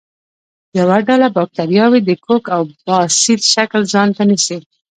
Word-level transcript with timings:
یوه 0.79 0.97
ډله 1.07 1.27
باکتریاوې 1.35 1.99
د 2.03 2.09
کوک 2.25 2.43
او 2.55 2.61
باسیل 2.85 3.39
شکل 3.53 3.81
ځانته 3.93 4.21
نیسي. 4.29 4.57